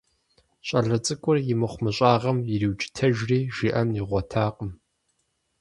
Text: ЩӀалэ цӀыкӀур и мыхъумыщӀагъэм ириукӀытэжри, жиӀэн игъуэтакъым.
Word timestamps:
ЩӀалэ 0.67 0.97
цӀыкӀур 1.05 1.37
и 1.53 1.55
мыхъумыщӀагъэм 1.61 2.37
ириукӀытэжри, 2.53 3.39
жиӀэн 3.55 3.89
игъуэтакъым. 4.01 4.71